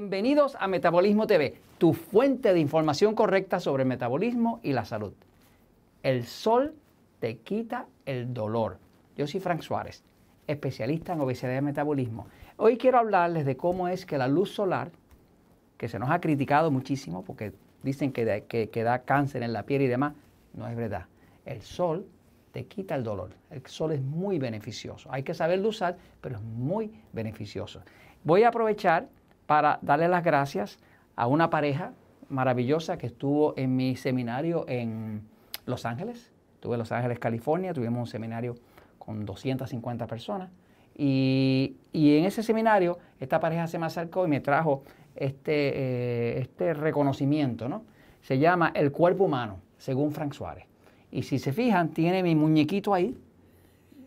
Bienvenidos 0.00 0.56
a 0.60 0.68
Metabolismo 0.68 1.26
TV, 1.26 1.56
tu 1.76 1.92
fuente 1.92 2.54
de 2.54 2.60
información 2.60 3.16
correcta 3.16 3.58
sobre 3.58 3.84
metabolismo 3.84 4.60
y 4.62 4.72
la 4.72 4.84
salud. 4.84 5.12
El 6.04 6.24
sol 6.24 6.76
te 7.18 7.38
quita 7.38 7.88
el 8.06 8.32
dolor. 8.32 8.78
Yo 9.16 9.26
soy 9.26 9.40
Frank 9.40 9.60
Suárez, 9.62 10.04
especialista 10.46 11.14
en 11.14 11.20
obesidad 11.20 11.58
y 11.58 11.62
metabolismo. 11.62 12.28
Hoy 12.58 12.78
quiero 12.78 12.98
hablarles 12.98 13.44
de 13.44 13.56
cómo 13.56 13.88
es 13.88 14.06
que 14.06 14.18
la 14.18 14.28
luz 14.28 14.52
solar, 14.52 14.92
que 15.76 15.88
se 15.88 15.98
nos 15.98 16.10
ha 16.10 16.20
criticado 16.20 16.70
muchísimo 16.70 17.24
porque 17.24 17.52
dicen 17.82 18.12
que, 18.12 18.82
da 18.84 18.98
cáncer 19.00 19.42
en 19.42 19.52
la 19.52 19.64
piel 19.64 19.82
y 19.82 19.88
demás, 19.88 20.14
no 20.54 20.68
es 20.68 20.76
verdad. 20.76 21.06
El 21.44 21.60
sol 21.60 22.06
te 22.52 22.66
quita 22.66 22.94
el 22.94 23.02
dolor. 23.02 23.30
El 23.50 23.66
sol 23.66 23.90
es 23.90 24.00
muy 24.00 24.38
beneficioso. 24.38 25.08
Hay 25.10 25.24
que 25.24 25.34
saberlo 25.34 25.70
usar, 25.70 25.96
pero 26.20 26.36
es 26.36 26.42
muy 26.42 26.92
beneficioso. 27.12 27.82
Voy 28.22 28.44
a 28.44 28.50
aprovechar 28.50 29.08
para 29.48 29.78
darle 29.80 30.08
las 30.08 30.22
gracias 30.22 30.78
a 31.16 31.26
una 31.26 31.48
pareja 31.48 31.94
maravillosa 32.28 32.98
que 32.98 33.06
estuvo 33.06 33.54
en 33.56 33.76
mi 33.76 33.96
seminario 33.96 34.66
en 34.68 35.22
Los 35.64 35.86
Ángeles. 35.86 36.30
Estuve 36.56 36.74
en 36.74 36.80
Los 36.80 36.92
Ángeles, 36.92 37.18
California, 37.18 37.72
tuvimos 37.72 37.98
un 37.98 38.06
seminario 38.06 38.56
con 38.98 39.24
250 39.24 40.06
personas. 40.06 40.50
Y, 40.94 41.76
en 41.94 42.26
ese 42.26 42.42
seminario, 42.42 42.98
esta 43.20 43.40
pareja 43.40 43.66
se 43.68 43.78
me 43.78 43.86
acercó 43.86 44.26
y 44.26 44.28
me 44.28 44.40
trajo 44.40 44.82
este, 45.16 45.52
eh, 45.54 46.40
este 46.40 46.74
reconocimiento, 46.74 47.70
¿no? 47.70 47.84
Se 48.20 48.38
llama 48.38 48.70
El 48.74 48.92
cuerpo 48.92 49.24
humano, 49.24 49.60
según 49.78 50.12
Frank 50.12 50.34
Suárez. 50.34 50.66
Y 51.10 51.22
si 51.22 51.38
se 51.38 51.54
fijan, 51.54 51.88
tiene 51.88 52.22
mi 52.22 52.34
muñequito 52.34 52.92
ahí, 52.92 53.16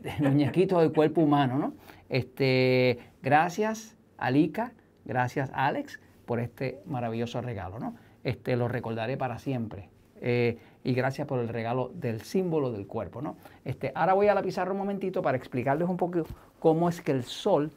el 0.04 0.30
muñequito 0.30 0.80
del 0.82 0.94
cuerpo 0.94 1.22
humano, 1.22 1.58
¿no? 1.58 1.74
Este, 2.10 3.00
gracias, 3.24 3.98
Alika, 4.20 4.74
Gracias, 5.06 5.52
Alex, 5.54 6.00
por 6.26 6.40
este 6.40 6.82
maravilloso 6.86 7.42
regalo, 7.42 7.80
¿no? 7.80 7.96
Este, 8.24 8.56
lo 8.56 8.68
recordaré 8.68 9.18
para 9.18 9.40
siempre. 9.40 9.90
Eh, 10.22 10.60
y 10.84 10.94
gracias 10.94 11.28
por 11.28 11.40
el 11.40 11.50
regalo 11.50 11.92
del 11.96 12.22
símbolo 12.22 12.72
del 12.72 12.86
cuerpo, 12.86 13.22
¿no? 13.22 13.36
Este, 13.66 13.92
ahora 13.96 14.14
voy 14.14 14.28
a 14.28 14.36
la 14.36 14.44
pizarra 14.44 14.72
un 14.72 14.78
momentito 14.78 15.22
para 15.22 15.38
explicarles 15.38 15.90
un 15.90 15.98
poco 15.98 16.24
cómo 16.60 16.90
es 16.90 17.02
que 17.02 17.12
el 17.12 17.24
sol 17.24 17.72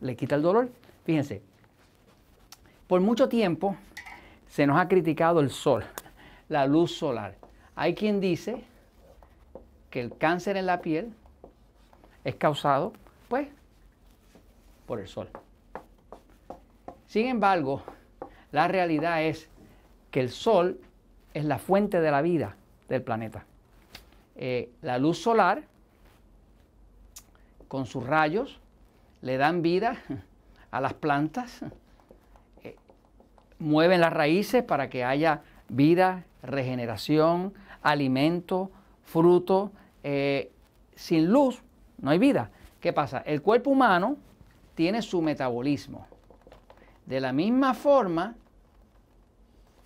le 0.00 0.16
quita 0.16 0.34
el 0.34 0.42
dolor. 0.42 0.70
Fíjense, 1.04 1.42
por 2.86 3.00
mucho 3.00 3.28
tiempo 3.28 3.76
se 4.48 4.66
nos 4.66 4.78
ha 4.78 4.88
criticado 4.88 5.40
el 5.40 5.50
sol, 5.50 5.84
la 6.48 6.66
luz 6.66 6.96
solar. 6.96 7.36
Hay 7.76 7.94
quien 7.94 8.20
dice 8.20 8.64
que 9.90 10.00
el 10.00 10.16
cáncer 10.16 10.56
en 10.56 10.66
la 10.66 10.80
piel 10.80 11.12
es 12.24 12.34
causado, 12.34 12.92
pues, 13.28 13.48
por 14.86 15.00
el 15.00 15.08
sol. 15.08 15.28
Sin 17.10 17.26
embargo, 17.26 17.82
la 18.52 18.68
realidad 18.68 19.24
es 19.24 19.48
que 20.12 20.20
el 20.20 20.28
Sol 20.28 20.78
es 21.34 21.44
la 21.44 21.58
fuente 21.58 22.00
de 22.00 22.08
la 22.08 22.22
vida 22.22 22.54
del 22.88 23.02
planeta. 23.02 23.44
Eh, 24.36 24.70
la 24.80 24.96
luz 24.96 25.18
solar, 25.20 25.64
con 27.66 27.86
sus 27.86 28.06
rayos, 28.06 28.60
le 29.22 29.38
dan 29.38 29.60
vida 29.60 29.96
a 30.70 30.80
las 30.80 30.94
plantas, 30.94 31.62
eh, 32.62 32.76
mueven 33.58 34.00
las 34.00 34.12
raíces 34.12 34.62
para 34.62 34.88
que 34.88 35.02
haya 35.02 35.42
vida, 35.68 36.26
regeneración, 36.44 37.54
alimento, 37.82 38.70
fruto. 39.02 39.72
Eh, 40.04 40.52
sin 40.94 41.26
luz 41.32 41.60
no 41.98 42.12
hay 42.12 42.20
vida. 42.20 42.52
¿Qué 42.78 42.92
pasa? 42.92 43.18
El 43.26 43.42
cuerpo 43.42 43.70
humano 43.70 44.16
tiene 44.76 45.02
su 45.02 45.20
metabolismo. 45.20 46.06
De 47.10 47.20
la 47.20 47.32
misma 47.32 47.74
forma 47.74 48.36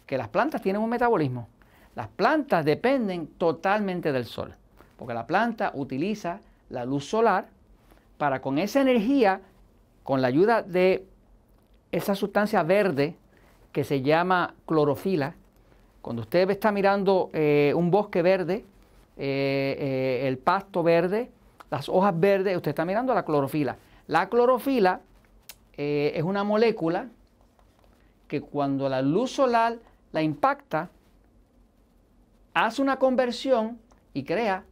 que 0.06 0.18
las 0.18 0.28
plantas 0.28 0.60
tienen 0.60 0.82
un 0.82 0.90
metabolismo. 0.90 1.48
Las 1.94 2.08
plantas 2.08 2.66
dependen 2.66 3.28
totalmente 3.38 4.12
del 4.12 4.26
sol, 4.26 4.52
porque 4.98 5.14
la 5.14 5.26
planta 5.26 5.70
utiliza 5.72 6.40
la 6.68 6.84
luz 6.84 7.06
solar 7.06 7.46
para 8.18 8.42
con 8.42 8.58
esa 8.58 8.82
energía, 8.82 9.40
con 10.02 10.20
la 10.20 10.28
ayuda 10.28 10.60
de 10.60 11.06
esa 11.92 12.14
sustancia 12.14 12.62
verde 12.62 13.16
que 13.72 13.84
se 13.84 14.02
llama 14.02 14.52
clorofila, 14.66 15.34
cuando 16.02 16.20
usted 16.20 16.50
está 16.50 16.72
mirando 16.72 17.30
eh, 17.32 17.72
un 17.74 17.90
bosque 17.90 18.20
verde, 18.20 18.66
eh, 19.16 19.76
eh, 19.78 20.28
el 20.28 20.36
pasto 20.36 20.82
verde, 20.82 21.30
las 21.70 21.88
hojas 21.88 22.20
verdes, 22.20 22.54
usted 22.54 22.68
está 22.68 22.84
mirando 22.84 23.14
la 23.14 23.24
clorofila. 23.24 23.78
La 24.08 24.28
clorofila 24.28 25.00
eh, 25.76 26.12
es 26.14 26.22
una 26.22 26.44
molécula 26.44 27.08
que 28.28 28.40
cuando 28.40 28.88
la 28.88 29.02
luz 29.02 29.32
solar 29.32 29.78
la 30.12 30.22
impacta, 30.22 30.90
hace 32.54 32.80
una 32.80 32.98
conversión 32.98 33.78
y 34.12 34.24
crea 34.24 34.64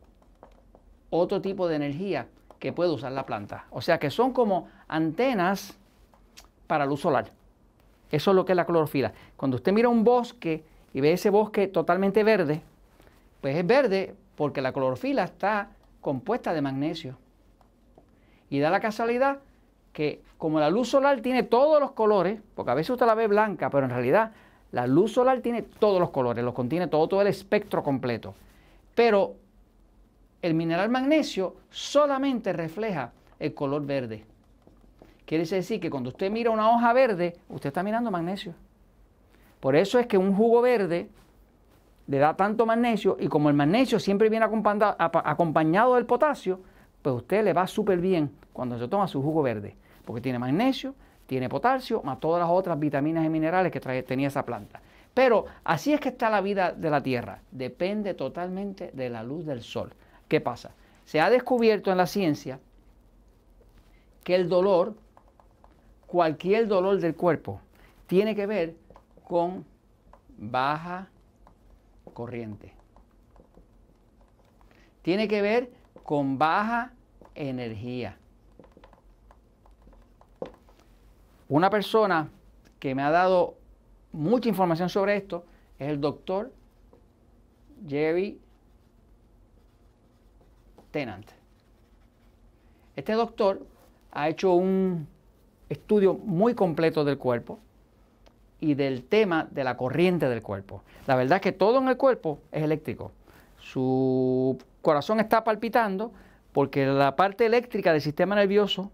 otro 1.11 1.43
tipo 1.43 1.67
de 1.69 1.77
energía 1.77 2.29
que 2.59 2.73
puede 2.73 2.91
usar 2.91 3.13
la 3.13 3.27
planta. 3.27 3.67
O 3.71 3.81
sea 3.81 3.99
que 3.99 4.11
son 4.11 4.33
como 4.33 4.69
antenas 4.87 5.77
para 6.69 6.87
luz 6.87 7.01
solar. 7.01 7.31
Eso 8.11 8.31
es 8.31 8.35
lo 8.37 8.45
que 8.45 8.53
es 8.53 8.57
la 8.57 8.67
clorofila. 8.67 9.13
Cuando 9.37 9.57
usted 9.57 9.73
mira 9.73 9.89
un 9.89 10.05
bosque 10.05 10.65
y 10.95 11.01
ve 11.01 11.13
ese 11.13 11.31
bosque 11.31 11.67
totalmente 11.67 12.23
verde, 12.23 12.63
pues 13.41 13.57
es 13.57 13.67
verde 13.67 14.15
porque 14.37 14.63
la 14.63 14.73
clorofila 14.73 15.25
está 15.25 15.71
compuesta 16.01 16.55
de 16.55 16.63
magnesio. 16.63 17.19
Y 18.49 18.61
da 18.61 18.71
la 18.71 18.81
casualidad 18.81 19.41
que 19.93 20.23
como 20.39 20.59
la 20.59 20.71
luz 20.71 20.89
solar 20.89 21.21
tiene 21.21 21.43
todos 21.43 21.81
los 21.81 21.93
colores, 21.93 22.41
porque 22.55 22.71
a 22.71 22.75
veces 22.75 22.91
usted 22.91 23.07
la 23.07 23.15
ve 23.15 23.27
blanca, 23.27 23.71
pero 23.71 23.85
en 23.85 23.91
realidad 23.91 24.33
la 24.73 24.87
luz 24.87 25.13
solar 25.13 25.41
tiene 25.41 25.63
todos 25.63 26.01
los 26.01 26.11
colores, 26.11 26.45
los 26.45 26.55
contiene 26.55 26.89
todo, 26.89 27.07
todo 27.09 27.21
el 27.21 27.29
espectro 27.29 27.83
completo. 27.83 28.35
Pero 28.95 29.37
el 30.41 30.55
mineral 30.55 30.89
magnesio 30.89 31.57
solamente 31.71 32.53
refleja 32.53 33.13
el 33.39 33.55
color 33.55 33.85
verde. 33.87 34.25
Quiere 35.27 35.45
decir 35.45 35.81
que 35.81 35.91
cuando 35.91 36.09
usted 36.09 36.31
mira 36.31 36.51
una 36.51 36.71
hoja 36.71 36.93
verde, 36.93 37.37
usted 37.49 37.69
está 37.69 37.83
mirando 37.83 38.11
magnesio. 38.11 38.55
Por 39.61 39.77
eso 39.77 39.99
es 39.99 40.07
que 40.07 40.19
un 40.19 40.35
jugo 40.35 40.61
verde 40.61 41.09
le 42.09 42.19
da 42.19 42.35
tanto 42.35 42.67
magnesio 42.67 43.17
y 43.21 43.29
como 43.29 43.49
el 43.49 43.55
magnesio 43.55 44.01
siempre 44.01 44.29
viene 44.29 44.45
acompañado 44.45 45.95
del 45.95 46.07
potasio, 46.07 46.61
pues 47.03 47.17
usted 47.17 47.45
le 47.45 47.53
va 47.53 47.67
súper 47.67 47.99
bien 47.99 48.31
cuando 48.53 48.79
se 48.79 48.89
toma 48.89 49.09
su 49.09 49.21
jugo 49.21 49.43
verde, 49.43 49.77
porque 50.05 50.23
tiene 50.23 50.39
magnesio, 50.39 50.95
tiene 51.27 51.49
potasio, 51.49 52.03
más 52.03 52.21
todas 52.21 52.41
las 52.41 52.51
otras 52.51 52.79
vitaminas 52.79 53.25
y 53.27 53.29
minerales 53.29 53.73
que 53.73 53.81
tenía 54.03 54.29
esa 54.29 54.45
planta. 54.45 54.81
Pero 55.15 55.47
así 55.65 55.93
es 55.93 56.01
que 56.01 56.11
está 56.11 56.31
la 56.31 56.41
vida 56.41 56.73
de 56.73 56.91
la 56.91 57.03
Tierra, 57.03 57.43
depende 57.51 58.15
totalmente 58.15 58.91
de 58.95 59.11
la 59.11 59.23
luz 59.23 59.45
del 59.45 59.63
sol. 59.63 59.93
¿Qué 60.29 60.41
pasa? 60.41 60.73
Se 61.05 61.21
ha 61.21 61.29
descubierto 61.29 61.91
en 61.91 61.99
la 61.99 62.07
ciencia 62.07 62.61
que 64.25 64.35
el 64.35 64.49
dolor, 64.49 64.95
cualquier 66.07 66.69
dolor 66.69 66.99
del 67.01 67.15
cuerpo, 67.15 67.61
tiene 68.07 68.35
que 68.35 68.47
ver 68.47 68.77
con 69.25 69.65
baja 70.39 71.09
corriente. 72.15 72.73
Tiene 75.03 75.29
que 75.29 75.43
ver 75.43 75.71
con 76.05 76.39
baja 76.39 76.93
energía. 77.35 78.17
Una 81.49 81.71
persona 81.71 82.31
que 82.79 82.95
me 82.95 83.03
ha 83.03 83.11
dado 83.11 83.57
mucha 84.13 84.49
información 84.49 84.89
sobre 84.89 85.17
esto 85.17 85.45
es 85.79 85.89
el 85.89 86.01
doctor 86.01 86.53
Jerry 87.87 88.41
Tennant. 90.91 91.31
Este 92.97 93.13
doctor 93.13 93.67
ha 94.13 94.29
hecho 94.29 94.53
un 94.55 95.07
estudio 95.69 96.15
muy 96.15 96.55
completo 96.55 97.05
del 97.05 97.19
cuerpo 97.19 97.59
y 98.61 98.75
del 98.75 99.05
tema 99.05 99.49
de 99.51 99.65
la 99.65 99.77
corriente 99.77 100.29
del 100.29 100.43
cuerpo. 100.43 100.83
La 101.07 101.17
verdad 101.17 101.37
es 101.37 101.43
que 101.43 101.53
todo 101.53 101.79
en 101.79 101.89
el 101.89 101.97
cuerpo 101.97 102.39
es 102.53 102.63
eléctrico. 102.63 103.13
Su 103.63 104.59
corazón 104.83 105.21
está 105.21 105.45
palpitando 105.45 106.13
porque 106.53 106.85
la 106.85 107.17
parte 107.17 107.47
eléctrica 107.47 107.93
del 107.93 108.03
sistema 108.03 108.35
nervioso 108.35 108.91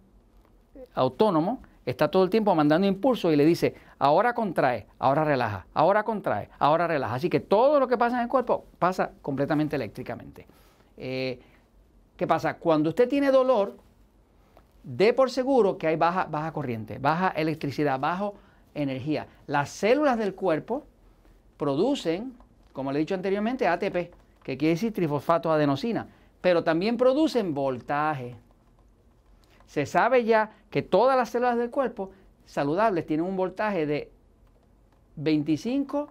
autónomo 0.95 1.63
está 1.87 2.11
todo 2.11 2.23
el 2.23 2.31
tiempo 2.31 2.55
mandando 2.55 2.87
impulsos 2.87 3.33
y 3.33 3.37
le 3.37 3.47
dice, 3.47 3.75
ahora 3.99 4.35
contrae, 4.35 4.87
ahora 4.99 5.25
relaja, 5.25 5.67
ahora 5.73 6.05
contrae, 6.05 6.51
ahora 6.59 6.87
relaja. 6.87 7.15
Así 7.15 7.31
que 7.31 7.41
todo 7.41 7.81
lo 7.81 7.89
que 7.89 7.97
pasa 7.97 8.17
en 8.17 8.25
el 8.25 8.29
cuerpo 8.29 8.67
pasa 8.79 9.13
completamente 9.23 9.77
eléctricamente. 9.77 10.47
Eh, 10.99 11.41
¿Qué 12.17 12.27
pasa? 12.27 12.59
Cuando 12.59 12.91
usted 12.91 13.09
tiene 13.09 13.31
dolor, 13.31 13.77
dé 14.83 15.15
por 15.15 15.31
seguro 15.31 15.79
que 15.79 15.87
hay 15.87 15.97
baja, 15.97 16.27
baja 16.27 16.53
corriente, 16.53 16.99
baja 16.99 17.29
electricidad, 17.29 17.99
baja 17.99 18.33
energía. 18.75 19.27
Las 19.47 19.71
células 19.71 20.19
del 20.19 20.35
cuerpo 20.35 20.85
producen, 21.57 22.35
como 22.75 22.93
le 22.93 22.99
he 22.99 23.01
dicho 23.01 23.15
anteriormente, 23.15 23.67
ATP, 23.67 24.13
que 24.49 24.57
quiere 24.57 24.77
decir 24.77 24.95
trifosfato 24.95 25.53
adenosina, 25.53 26.09
pero 26.41 26.65
también 26.65 26.97
producen 26.97 27.53
voltaje. 27.53 28.35
Se 29.67 29.85
sabe 29.85 30.25
ya 30.25 30.53
que 30.71 30.81
todas 30.81 31.19
las 31.19 31.29
células 31.29 31.59
del 31.59 31.69
cuerpo 31.69 32.13
saludables 32.47 33.05
tienen 33.05 33.27
un 33.27 33.37
voltaje 33.37 33.85
de 33.85 34.11
25 35.17 36.09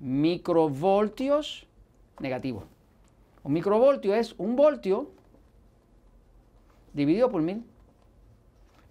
microvoltios 0.00 1.66
negativos. 2.20 2.64
Un 3.42 3.52
microvoltio 3.52 4.14
es 4.14 4.34
un 4.38 4.56
voltio 4.56 5.10
dividido 6.94 7.28
por 7.28 7.42
mil. 7.42 7.66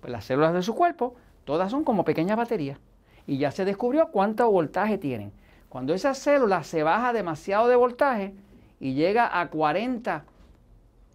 Pues 0.01 0.11
las 0.11 0.23
células 0.23 0.53
de 0.53 0.61
su 0.61 0.75
cuerpo, 0.75 1.15
todas 1.45 1.71
son 1.71 1.83
como 1.83 2.05
pequeñas 2.05 2.37
baterías. 2.37 2.77
Y 3.25 3.39
ya 3.39 3.49
se 3.49 3.65
descubrió 3.65 4.09
cuánto 4.11 4.51
voltaje 4.51 4.99
tienen. 4.99 5.31
Cuando 5.67 5.95
esa 5.95 6.13
célula 6.13 6.63
se 6.63 6.83
baja 6.83 7.11
demasiado 7.11 7.67
de 7.67 7.75
voltaje 7.75 8.35
y 8.83 8.95
llega 8.95 9.39
a 9.39 9.49
40 9.49 10.25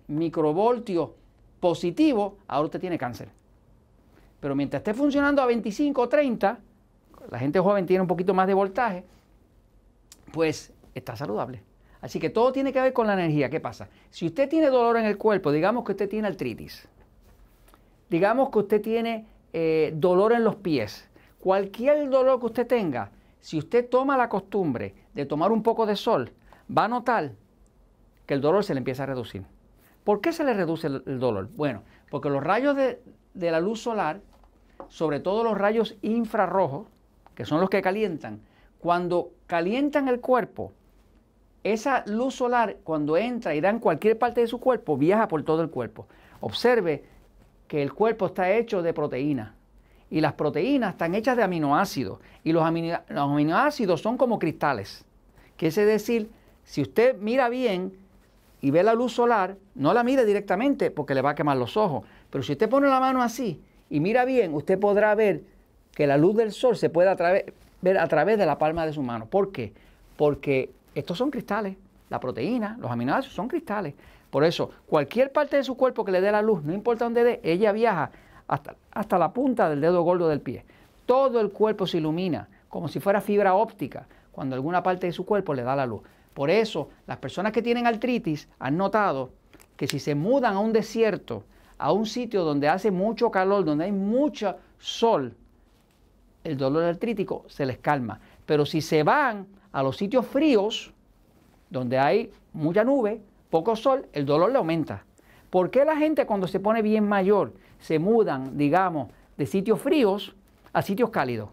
microvoltios 0.07 1.11
positivos, 1.61 2.33
ahora 2.47 2.65
usted 2.65 2.81
tiene 2.81 2.97
cáncer. 2.97 3.29
Pero 4.41 4.55
mientras 4.55 4.81
esté 4.81 4.95
funcionando 4.95 5.43
a 5.43 5.47
25 5.47 6.01
o 6.01 6.09
30, 6.09 6.59
la 7.31 7.39
gente 7.39 7.61
joven 7.61 7.85
tiene 7.85 8.01
un 8.01 8.09
poquito 8.09 8.33
más 8.33 8.47
de 8.47 8.55
voltaje, 8.55 9.05
pues 10.33 10.73
está 10.95 11.15
saludable. 11.15 11.63
Así 12.01 12.19
que 12.19 12.31
todo 12.31 12.53
tiene 12.53 12.73
que 12.73 12.81
ver 12.81 12.95
con 12.95 13.07
la 13.07 13.13
energía. 13.13 13.51
¿Qué 13.51 13.61
pasa? 13.61 13.91
Si 14.09 14.25
usted 14.25 14.49
tiene 14.49 14.69
dolor 14.71 14.97
en 14.97 15.05
el 15.05 15.19
cuerpo, 15.19 15.53
digamos 15.53 15.85
que 15.85 15.93
usted 15.93 16.09
tiene 16.09 16.27
artritis, 16.27 16.89
digamos 18.09 18.49
que 18.49 18.61
usted 18.61 18.81
tiene 18.81 19.27
eh, 19.53 19.93
dolor 19.95 20.33
en 20.33 20.43
los 20.43 20.57
pies, 20.57 21.07
cualquier 21.39 22.09
dolor 22.09 22.41
que 22.41 22.47
usted 22.47 22.67
tenga, 22.67 23.11
si 23.41 23.59
usted 23.59 23.91
toma 23.91 24.17
la 24.17 24.31
costumbre 24.31 24.95
de 25.13 25.27
tomar 25.27 25.53
un 25.53 25.63
poco 25.63 25.85
de 25.85 25.97
sol, 25.97 26.33
va 26.75 26.87
a 26.87 26.89
notar 26.89 27.33
que 28.29 28.35
el 28.35 28.43
dolor 28.43 28.63
se 28.63 28.75
le 28.75 28.79
empieza 28.79 29.05
a 29.05 29.07
reducir. 29.07 29.43
¿Por 30.05 30.21
qué 30.21 30.35
se 30.35 30.45
le 30.45 30.53
reduce 30.53 30.87
el, 30.87 31.19
dolor? 31.19 31.49
Bueno, 31.57 31.83
porque 32.11 32.29
los 32.29 32.45
rayos 32.45 32.77
de, 32.77 33.03
de 33.33 33.51
la 33.51 33.59
luz 33.59 33.81
solar, 33.81 34.21
sobre 34.89 35.19
todo 35.19 35.43
los 35.43 35.57
rayos 35.57 35.97
infrarrojos, 36.03 36.87
que 37.35 37.47
son 37.47 37.59
los 37.59 37.71
que 37.71 37.81
calientan, 37.81 38.41
cuando 38.81 39.31
calientan 39.47 40.09
el 40.09 40.21
cuerpo, 40.21 40.73
esa 41.65 42.05
luz 42.07 42.35
solar 42.35 42.77
cuando 42.85 43.17
entra 43.17 43.55
y 43.55 43.63
da 43.63 43.71
en 43.71 43.79
cualquier 43.79 44.19
parte 44.19 44.43
de 44.43 44.47
su 44.47 44.61
cuerpo, 44.61 44.99
viaja 44.99 45.27
por 45.27 45.43
todo 45.43 45.63
el 45.63 45.71
cuerpo. 45.71 46.07
Observe 46.41 47.05
que 47.67 47.83
el 47.83 47.95
cuerpo 47.95 48.27
está 48.27 48.53
hecho 48.53 48.83
de 48.83 48.93
proteínas 48.93 49.55
y 50.11 50.21
las 50.21 50.35
proteínas 50.35 50.93
están 50.93 51.15
hechas 51.15 51.35
de 51.35 51.45
aminoácidos 51.45 52.21
y 52.45 52.53
los, 52.53 52.63
aminoácidos 52.63 54.03
son 54.03 54.19
como 54.19 54.39
cristales. 54.39 55.07
Quiere 55.57 55.87
decir, 55.87 56.31
si 56.63 56.83
usted 56.83 57.17
mira 57.17 57.49
bien 57.49 58.07
y 58.61 58.71
ve 58.71 58.83
la 58.83 58.95
luz 58.95 59.13
solar, 59.13 59.57
no 59.75 59.95
la 59.95 60.03
mire 60.03 60.25
directamente 60.25 60.91
porque 60.91 61.15
le 61.15 61.23
va 61.23 61.31
a 61.31 61.35
quemar 61.35 61.57
los 61.57 61.77
ojos, 61.77 62.05
pero 62.31 62.43
si 62.43 62.53
usted 62.53 62.69
pone 62.69 62.89
la 62.89 63.01
mano 63.01 63.23
así 63.23 63.63
y 63.91 64.01
mira 64.01 64.25
bien, 64.25 64.55
usted 64.55 64.79
podrá 64.79 65.15
ver 65.15 65.43
que 65.95 66.07
la 66.07 66.17
luz 66.17 66.37
del 66.37 66.53
sol 66.53 66.77
se 66.77 66.91
puede 66.91 67.15
ver 67.81 67.99
a 67.99 68.09
través 68.09 68.39
de 68.39 68.47
la 68.47 68.59
palma 68.59 68.87
de 68.87 68.93
su 68.93 69.03
mano. 69.03 69.27
¿Por 69.27 69.51
qué? 69.51 69.73
Porque 70.17 70.71
estos 70.95 71.19
son 71.19 71.31
cristales. 71.31 71.77
La 72.09 72.21
proteína, 72.21 72.77
los 72.81 72.91
aminoácidos 72.91 73.35
son 73.35 73.49
cristales. 73.49 73.95
Por 74.31 74.45
eso, 74.45 74.71
cualquier 74.87 75.33
parte 75.33 75.57
de 75.57 75.65
su 75.65 75.77
cuerpo 75.77 76.05
que 76.05 76.13
le 76.13 76.21
dé 76.21 76.31
la 76.31 76.43
luz, 76.43 76.63
no 76.63 76.73
importa 76.73 77.05
dónde 77.05 77.25
dé, 77.25 77.41
ella 77.43 77.73
viaja 77.73 78.11
hasta, 78.47 78.77
hasta 78.91 79.19
la 79.19 79.33
punta 79.33 79.69
del 79.69 79.81
dedo 79.81 80.03
gordo 80.03 80.29
del 80.29 80.41
pie. 80.41 80.65
Todo 81.07 81.41
el 81.41 81.51
cuerpo 81.51 81.87
se 81.87 81.99
ilumina 81.99 82.49
como 82.69 82.89
si 82.89 83.01
fuera 83.01 83.21
fibra 83.21 83.55
óptica 83.55 84.07
cuando 84.33 84.55
alguna 84.55 84.83
parte 84.83 85.07
de 85.07 85.13
su 85.13 85.25
cuerpo 85.25 85.55
le 85.55 85.63
da 85.63 85.75
la 85.75 85.87
luz. 85.87 86.03
Por 86.39 86.51
eso, 86.51 86.91
las 87.09 87.17
personas 87.17 87.51
que 87.51 87.63
tienen 87.63 87.89
artritis 87.89 88.49
han 88.61 88.77
notado 88.77 89.31
que 89.77 89.89
si 89.89 89.99
se 89.99 90.15
mudan 90.15 90.55
a 90.55 90.61
un 90.61 90.73
desierto, 90.73 91.43
a 91.79 91.91
un 91.91 92.07
sitio 92.07 92.45
donde 92.45 92.69
hace 92.69 92.93
mucho 92.93 93.33
calor, 93.33 93.65
donde 93.65 93.87
hay 93.87 93.91
mucho 93.91 94.55
sol, 94.79 95.35
el 96.45 96.57
dolor 96.57 96.85
artrítico 96.85 97.45
se 97.49 97.67
les 97.67 97.79
calma. 97.79 98.21
Pero 98.47 98.65
si 98.65 98.83
se 98.83 99.03
van 99.03 99.49
a 99.73 99.83
los 99.83 99.97
sitios 99.97 100.27
fríos, 100.27 100.93
donde 101.71 101.99
hay 101.99 102.31
mucha 102.53 102.85
nube, 102.85 103.21
poco 103.51 103.75
sol, 103.75 104.07
el 104.13 104.25
dolor 104.25 104.53
le 104.53 104.59
aumenta. 104.59 105.03
¿Por 105.51 105.73
qué 105.73 105.85
la 105.85 105.97
gente 105.97 106.25
cuando 106.25 106.47
se 106.47 106.61
pone 106.61 106.83
bien 106.83 107.09
mayor 107.09 107.53
se 107.81 107.99
mudan, 107.99 108.57
digamos, 108.57 109.09
de 109.37 109.45
sitios 109.45 109.81
fríos 109.81 110.37
a 110.73 110.83
sitios 110.83 111.11
cálidos? 111.11 111.51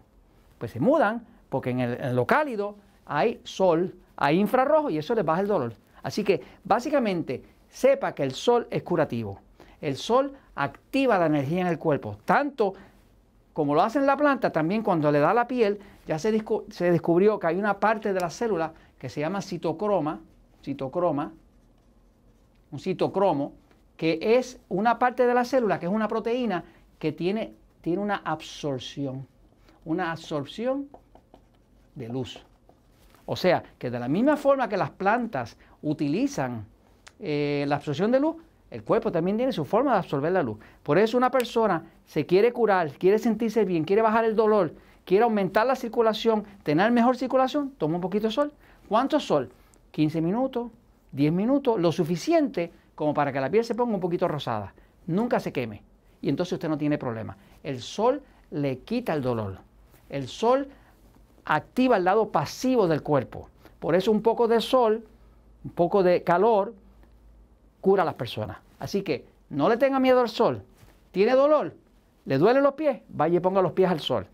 Pues 0.58 0.70
se 0.70 0.78
mudan 0.78 1.26
porque 1.48 1.70
en, 1.70 1.80
en 1.80 2.14
lo 2.14 2.24
cálido 2.24 2.76
hay 3.04 3.40
sol, 3.42 3.92
hay 4.16 4.40
infrarrojo 4.40 4.90
y 4.90 4.98
eso 4.98 5.14
les 5.14 5.24
baja 5.24 5.42
el 5.42 5.48
dolor. 5.48 5.74
Así 6.02 6.24
que 6.24 6.40
básicamente 6.64 7.42
sepa 7.68 8.14
que 8.14 8.22
el 8.22 8.32
sol 8.32 8.66
es 8.70 8.82
curativo. 8.82 9.40
El 9.80 9.96
sol 9.96 10.32
activa 10.54 11.18
la 11.18 11.26
energía 11.26 11.60
en 11.60 11.66
el 11.66 11.78
cuerpo, 11.78 12.16
tanto 12.24 12.74
como 13.52 13.74
lo 13.74 13.82
hace 13.82 13.98
en 13.98 14.06
la 14.06 14.16
planta, 14.16 14.52
también 14.52 14.82
cuando 14.82 15.10
le 15.10 15.18
da 15.18 15.32
la 15.32 15.46
piel, 15.46 15.78
ya 16.06 16.18
se, 16.18 16.30
descubrió 16.30 17.38
que 17.38 17.46
hay 17.46 17.56
una 17.56 17.80
parte 17.80 18.12
de 18.12 18.20
la 18.20 18.30
célula 18.30 18.74
que 18.98 19.08
se 19.08 19.20
llama 19.20 19.40
citocroma, 19.40 20.20
citocroma, 20.62 21.32
un 22.70 22.78
citocromo, 22.78 23.54
que 23.96 24.18
es 24.20 24.60
una 24.68 24.98
parte 24.98 25.26
de 25.26 25.32
la 25.32 25.44
célula, 25.44 25.78
que 25.78 25.86
es 25.86 25.92
una 25.92 26.06
proteína 26.06 26.64
que 26.98 27.12
tiene, 27.12 27.54
tiene 27.80 28.02
una 28.02 28.16
absorción, 28.16 29.26
una 29.84 30.12
absorción 30.12 30.88
de 31.94 32.08
luz. 32.08 32.44
O 33.26 33.36
sea, 33.36 33.62
que 33.78 33.90
de 33.90 33.98
la 33.98 34.08
misma 34.08 34.36
forma 34.36 34.68
que 34.68 34.76
las 34.76 34.90
plantas 34.90 35.56
utilizan 35.82 36.64
eh, 37.18 37.64
la 37.68 37.76
absorción 37.76 38.10
de 38.12 38.20
luz, 38.20 38.36
el 38.70 38.82
cuerpo 38.82 39.12
también 39.12 39.36
tiene 39.36 39.52
su 39.52 39.64
forma 39.64 39.92
de 39.92 39.98
absorber 39.98 40.32
la 40.32 40.42
luz. 40.42 40.58
Por 40.82 40.98
eso 40.98 41.16
una 41.16 41.30
persona 41.30 41.84
se 42.04 42.24
quiere 42.26 42.52
curar, 42.52 42.90
quiere 42.92 43.18
sentirse 43.18 43.64
bien, 43.64 43.84
quiere 43.84 44.02
bajar 44.02 44.24
el 44.24 44.34
dolor, 44.34 44.74
quiere 45.04 45.24
aumentar 45.24 45.66
la 45.66 45.76
circulación, 45.76 46.44
tener 46.62 46.90
mejor 46.92 47.16
circulación, 47.16 47.72
toma 47.78 47.96
un 47.96 48.00
poquito 48.00 48.28
de 48.28 48.32
sol. 48.32 48.52
¿Cuánto 48.88 49.20
sol? 49.20 49.50
15 49.90 50.20
minutos, 50.20 50.70
10 51.12 51.32
minutos, 51.32 51.80
lo 51.80 51.92
suficiente 51.92 52.72
como 52.94 53.14
para 53.14 53.32
que 53.32 53.40
la 53.40 53.50
piel 53.50 53.64
se 53.64 53.74
ponga 53.74 53.94
un 53.94 54.00
poquito 54.00 54.28
rosada. 54.28 54.74
Nunca 55.06 55.40
se 55.40 55.52
queme. 55.52 55.82
Y 56.20 56.28
entonces 56.28 56.54
usted 56.54 56.68
no 56.68 56.78
tiene 56.78 56.98
problema. 56.98 57.36
El 57.62 57.80
sol 57.80 58.22
le 58.50 58.78
quita 58.80 59.12
el 59.12 59.22
dolor. 59.22 59.58
El 60.08 60.28
sol 60.28 60.68
activa 61.46 61.96
el 61.96 62.04
lado 62.04 62.28
pasivo 62.30 62.86
del 62.88 63.02
cuerpo. 63.02 63.48
Por 63.78 63.94
eso 63.94 64.10
un 64.10 64.20
poco 64.20 64.48
de 64.48 64.60
sol, 64.60 65.06
un 65.64 65.70
poco 65.70 66.02
de 66.02 66.22
calor, 66.22 66.74
cura 67.80 68.02
a 68.02 68.06
las 68.06 68.14
personas. 68.14 68.58
Así 68.78 69.02
que 69.02 69.24
no 69.50 69.68
le 69.68 69.76
tenga 69.76 69.98
miedo 70.00 70.20
al 70.20 70.28
sol. 70.28 70.62
¿Tiene 71.12 71.32
dolor? 71.32 71.72
¿Le 72.26 72.38
duelen 72.38 72.62
los 72.62 72.74
pies? 72.74 73.00
Vaya 73.08 73.36
y 73.36 73.40
ponga 73.40 73.62
los 73.62 73.72
pies 73.72 73.88
al 73.88 74.00
sol. 74.00 74.26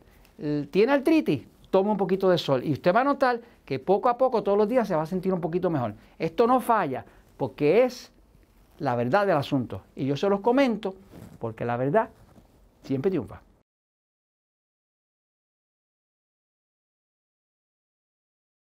¿Tiene 0.71 0.92
artritis? 0.92 1.42
Toma 1.71 1.92
un 1.92 1.97
poquito 1.97 2.28
de 2.28 2.38
sol. 2.38 2.64
Y 2.64 2.73
usted 2.73 2.95
va 2.95 3.02
a 3.02 3.04
notar 3.04 3.40
que 3.64 3.78
poco 3.78 4.09
a 4.09 4.16
poco, 4.16 4.42
todos 4.42 4.57
los 4.57 4.69
días, 4.69 4.88
se 4.88 4.97
va 4.97 5.02
a 5.02 5.07
sentir 5.07 5.33
un 5.33 5.40
poquito 5.40 5.71
mejor. 5.71 5.95
Esto 6.19 6.47
no 6.47 6.61
falla 6.61 7.04
porque 7.37 7.85
es 7.85 8.11
la 8.78 8.97
verdad 8.97 9.26
del 9.26 9.37
asunto. 9.37 9.83
Y 9.95 10.07
yo 10.07 10.16
se 10.16 10.28
los 10.28 10.40
comento 10.40 10.95
porque 11.38 11.64
la 11.64 11.76
verdad 11.76 12.09
siempre 12.83 13.11
triunfa. 13.11 13.42